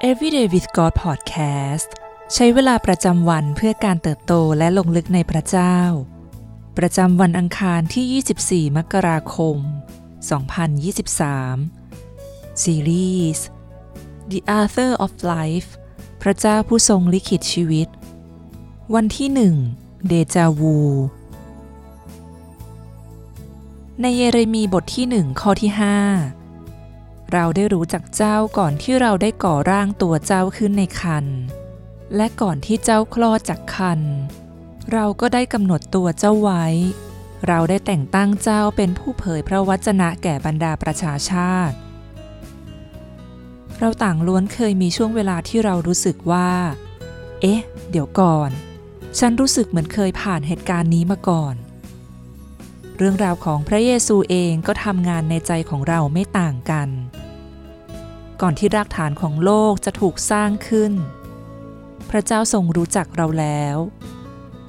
[0.00, 1.88] Everyday with God Podcast
[2.34, 5.78] ใช้เวลาประจำวันเพื่อการเติบโตและลงลึกในพระเจ้า
[6.78, 9.56] ประจำวันอังคารที่ 24 มกราคม
[11.68, 13.46] 2023 ซีรีส์
[14.30, 15.68] The Author of Life
[16.22, 17.88] พระเจ้าผู้ทรงลิขิตชีวิต
[18.94, 19.54] วันที่หนึ่ง
[20.08, 20.78] เดจาวู
[24.00, 26.37] ในเยเรมีบทที่หนึ่งข้อที่ 5
[27.32, 31.26] เราได้รู้จักเจ้าก่อนที่เราได้ก่อร่างตัวเจ้าขึ้นในคัน
[32.16, 34.00] และก่อนที่เจ้าคลอดจากคัน
[34.92, 36.64] เราก็ได้กำหนดตัวเจ้าไว้
[37.46, 41.76] เราได้แต่งตั้งเจ้าเป็นผู้เผยพระวจนะแก่บรรดาประชาชาติ
[43.78, 46.50] เราต่างล้วนเคยมีช่วงเวลาที่เรารู้สึกว่า
[47.40, 48.50] เอ๊ะ เดี๋ยวก่อน
[49.18, 51.54] ฉันรู้สึกเหมือนเคยผ่านเหตุการณ์นี้มาก่อน
[53.00, 56.88] เรื่องราวของพระเยซูเองก็ทำงานในใจของเราไม่ต่างกัน
[58.40, 60.92] ก่อนที่รากฐานของโลกจะถูกสร้างขึ้น
[62.10, 63.76] พระเจ้าทรงรู้จักเราแล้ว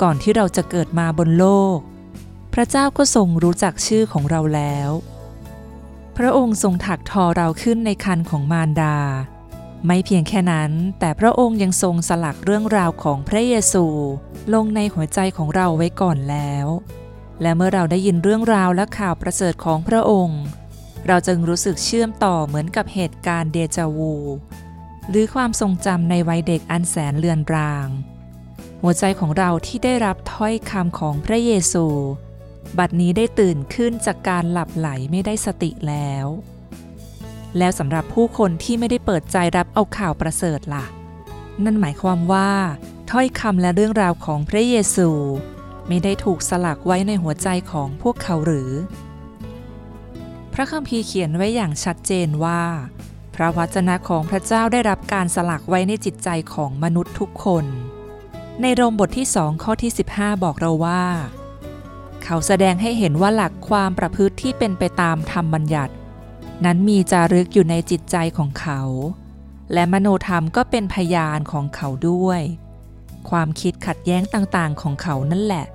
[0.01, 1.77] ก่อนที่เราจะเกิดมาบนโลก
[2.53, 4.89] พระเจ้าก็ทรงรู้จักชื่อของเราแล้ว
[6.17, 8.97] พระองค์ทรงถักทอเราขึ้นในคันของมารดา
[9.85, 13.85] ไม่เพียงแค่นั้น แต่พระองค์ยังทรงสลักเรื่องราวของพระเยซู
[14.53, 16.67] ลงในหัวใจของเราไว้ก่อนแล้ว
[17.41, 20.41] และเมื่อเราได้ยินเรื่องราวและข่าวประเสริฐของพระองค์
[21.07, 24.13] เราจึงรู้สึกเชื่อมต่อเหมือนกับเหตุการณ์เดจาวู
[25.09, 27.87] หรือความทรงจำในวัยเด็กอันแสนเลือนราง
[28.81, 31.85] หัวใจของเราที่ได้รับถ้อยคำของพระเยซู
[32.77, 36.25] บัดนี้ได้ตื่นขึ้นจากการหลับไหลไม่ได้สติแล้ว
[37.57, 40.85] แล้วสำหรับผู้คนที่ไม่ได้เปิดใจรับเอาข่าวประเสริฐละ่ะ
[41.63, 42.51] นั่นหมายความว่า
[43.11, 45.09] ถ้อยคำและเรื่องราวของพระเยซู
[45.89, 48.71] ไม่ได้ถูกสลักไว้ในหัวใจของพวกเขาหรือ
[50.53, 52.61] พระคัมภีร์เขียนไว้อย่างชัดเจนว่า
[53.35, 57.65] พระวจนะของพระเจ้าได้รับการสลักไว้ในจิตใจของมนุษย์ทุกคน
[58.61, 61.03] ในโรมบทที่สองข้อที่ 15 บอกเราว่า
[62.23, 65.93] เขาแสดงให้เห็นว่าหลักความประพฤติที่เป็นไปตามธรรมบัญญัติ
[66.65, 68.81] นั้นมีจารึกอยู่ในจิตใจของเขา
[69.73, 72.41] และมโนธรรมก็เป็นพยานของเขาด้วย
[73.29, 75.65] ความคิดขัดแย้งต่างๆของเขานั่นแหละ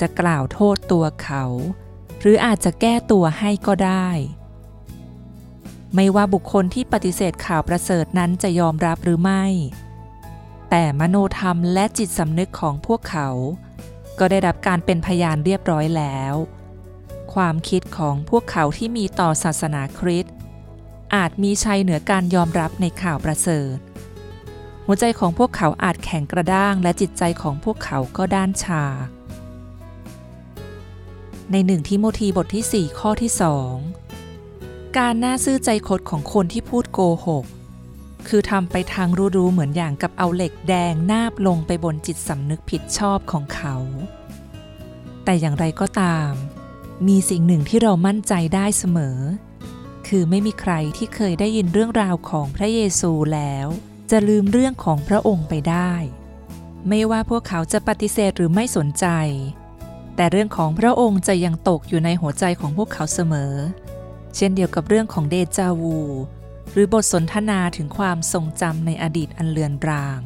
[0.00, 1.44] จะกล่าวโทษตัวเขา
[2.20, 4.08] หรืออาจจะแก้ตัวให้ก็ได้
[5.94, 9.44] ไม่ว่าบุคคลที่ปฏิเสธข่าวประเสริฐนั้นจะยอมรับหรือไม่
[10.70, 13.28] แต่มโนธรรมและจิตสำนึกของพวกเขา
[14.18, 16.34] ก็ได้รับการเป็นพยานเรียบร้อยแล้ว
[17.34, 20.34] ความคิดของพวกเขาที่มีต่อศาสนาคริสต์
[21.14, 23.76] อาจมีชัยเหนือการยอมรับในข่าวประเสริฐ
[24.86, 28.84] หัวใจของพวกเขาอาจแข็งกระด้างและจิตใจของพวกเขาก็ด้านชา
[31.52, 33.74] ในหนึ่งทิโมธีบทที่ 4 ข้อที่สอง
[34.98, 37.44] การน่าซื่อใจคดของคนที่พูดโกหก
[38.28, 43.76] คือทำไปทางรู้ๆเหมือนอย่างกับเอาเหล็กแดงนาบลงไปบนจิตสำนึกผิดชอบของเขา
[45.24, 46.30] แต่อย่างไรก็ตาม
[47.08, 49.18] มีสิ่งหนึ่งที่เรามั่นใจได้เสมอ
[50.08, 53.66] คือไม่มีใครที่เคยได้ยินเรื่องราวของพระเยซูแล้ว
[54.10, 55.92] จะลืมเรื่องของพระองค์ไปได้
[56.88, 59.06] ไม่ว่าพวกเขาจะปฏิเสธหรือไม่สนใจ
[60.16, 63.52] แต่เรื่องของพระองค์จะยังตกอยู่ในหัวใจของพวกเขาเสมอ
[64.36, 65.98] เช่นเดียวกับเรื่องของเดจาวู
[66.72, 70.20] หรือบทสนทนาถึงความทรงจำในอดีตอันเลือนราง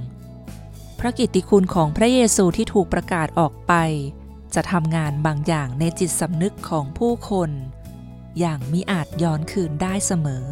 [0.98, 3.72] พระกิตติคุณของพระเยซูที่ถูกประกาศออกไป
[4.54, 7.50] จะทำงานบางอย่างในจิตสำนึกของผู้คน
[8.38, 10.46] อย่างมิอาจย้อนคืนได้เสมอ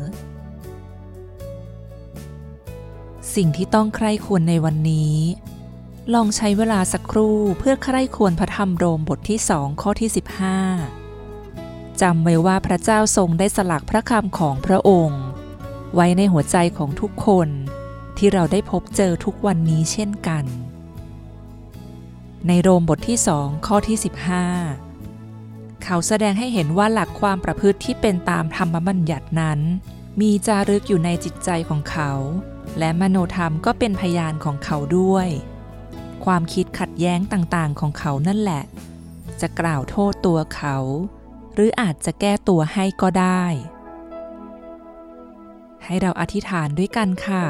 [3.35, 5.15] สิ่งที่ต้องใคร่ควรในวันนี้
[6.15, 10.11] ลองใช้เวลาสักครู่เพื่อใคร่ควรพระธรรมโรมบทที่สองข้อที่
[11.05, 15.23] 15จำไว้ว่าพระเจ้าทรงได้สลักพระคำของพระองค์
[15.95, 17.49] ไว้ในหัวใจของทุกคน
[18.19, 20.45] ที่เราได้พบเจอทุกวันนี้เช่นกัน
[22.47, 23.97] ในโรมบทที่สองข้อที่
[24.91, 29.61] 15 เขาแสดงให้เห็นว่าหลักความประพฤติที่เป็นตามธรรมบัญญัตินั้น
[30.21, 32.13] มีจารึกอยู่ในจิตใจของเขา
[32.79, 35.31] และมโนธรรมก็เป็นพยานของเขาด้วย
[36.29, 38.63] ความคิดขัดแย้งต่างๆ ของเขานั่นแหละ
[39.41, 40.77] จะกล่าวโทษตัวเขา
[41.55, 43.45] หรืออาจจะแก้ตัวให้ก็ได้
[45.85, 47.45] ให้เราอธิษฐานด้วยกันค่ะ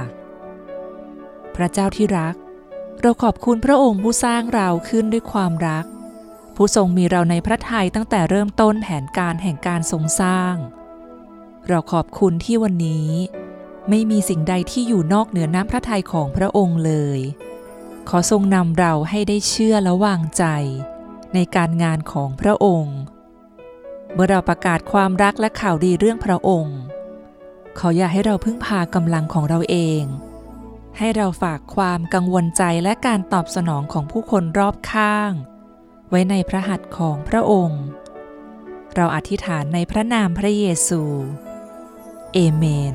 [1.55, 2.35] พระเจ้าที่รัก
[3.01, 5.85] เราขอบคุณพระองค์ผู้สร้างเราขึ้นด้วยความรัก
[6.57, 10.55] ผู้ทรงมีเราในพระทัยตั้งแต่เริ่มต้นแผนการแห่งการทรงสร้าง
[11.69, 13.11] เราขอบคุณที่วันนี้
[13.89, 17.21] ไม่มีสิ่งใดที่อยู่นอกเหนือน้ำพระทัยของพระองค์เลย
[18.09, 20.45] ขอทรงนำเราให้ได้เชื่อและวางใจ
[21.35, 22.99] ในการงานของพระองค์
[24.13, 26.79] เมื่อเราประกาศความรักและข่าวดีเรื่องพระองค์
[27.79, 30.03] ขออย่าให้เราพึ่งพากำลังของเราเอง
[30.99, 35.33] ให้เราฝากความกังวลใจและการตอบสนองของผู้คนรอบข้าง
[36.11, 37.83] ไว้ในพระหัตถ์ของพระองค์
[38.95, 41.03] เราอธิษฐานในพระนามพระเยซู
[42.33, 42.65] เอเม